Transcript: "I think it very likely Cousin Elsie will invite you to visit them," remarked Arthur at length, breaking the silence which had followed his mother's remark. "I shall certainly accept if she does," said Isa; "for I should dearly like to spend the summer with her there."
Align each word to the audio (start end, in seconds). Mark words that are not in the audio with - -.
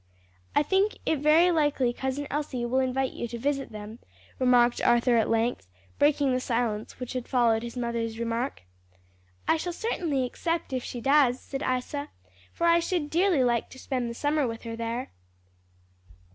"I 0.55 0.63
think 0.63 0.97
it 1.05 1.19
very 1.19 1.51
likely 1.51 1.93
Cousin 1.93 2.25
Elsie 2.31 2.65
will 2.65 2.79
invite 2.79 3.11
you 3.11 3.27
to 3.27 3.37
visit 3.37 3.71
them," 3.71 3.99
remarked 4.39 4.81
Arthur 4.81 5.15
at 5.15 5.29
length, 5.29 5.67
breaking 5.99 6.33
the 6.33 6.39
silence 6.39 6.99
which 6.99 7.13
had 7.13 7.27
followed 7.27 7.61
his 7.61 7.77
mother's 7.77 8.17
remark. 8.17 8.63
"I 9.47 9.57
shall 9.57 9.71
certainly 9.73 10.25
accept 10.25 10.73
if 10.73 10.83
she 10.83 11.01
does," 11.01 11.39
said 11.39 11.61
Isa; 11.61 12.09
"for 12.51 12.65
I 12.65 12.79
should 12.79 13.11
dearly 13.11 13.43
like 13.43 13.69
to 13.69 13.77
spend 13.77 14.09
the 14.09 14.15
summer 14.15 14.47
with 14.47 14.63
her 14.63 14.75
there." 14.75 15.11